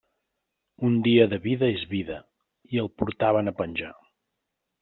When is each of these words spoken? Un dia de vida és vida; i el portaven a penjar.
Un 0.89 0.95
dia 1.07 1.27
de 1.33 1.39
vida 1.43 1.69
és 1.75 1.85
vida; 1.93 2.17
i 2.77 2.83
el 2.85 2.93
portaven 3.03 3.53
a 3.53 3.57
penjar. 3.63 3.93